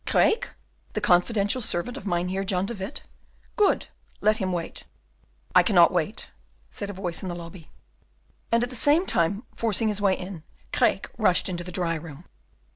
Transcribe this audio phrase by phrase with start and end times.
[0.07, 0.47] "Craeke!
[0.93, 3.03] the confidential servant of Mynheer John de Witt?
[3.55, 3.85] Good,
[4.19, 4.85] let him wait."
[5.53, 6.31] "I cannot wait,"
[6.71, 7.69] said a voice in the lobby.
[8.51, 10.41] And at the same time forcing his way in,
[10.73, 12.25] Craeke rushed into the dry room.